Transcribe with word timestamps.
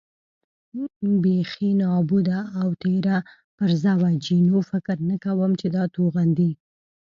بېخي 1.21 1.69
نابوده 1.81 2.39
او 2.61 2.69
تېره 2.81 3.17
پرزه 3.57 3.93
وه، 3.99 4.09
جینو: 4.25 4.57
فکر 4.71 4.97
نه 5.09 5.15
کوم 5.23 5.51
چې 5.59 5.67
دا 5.75 5.83
توغندي. 5.95 6.51